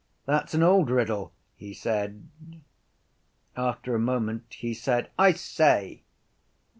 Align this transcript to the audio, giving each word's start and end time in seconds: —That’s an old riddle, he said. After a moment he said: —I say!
—That’s 0.25 0.55
an 0.55 0.63
old 0.63 0.89
riddle, 0.89 1.31
he 1.55 1.75
said. 1.75 2.27
After 3.55 3.93
a 3.93 3.99
moment 3.99 4.45
he 4.49 4.73
said: 4.73 5.11
—I 5.19 5.33
say! 5.33 6.01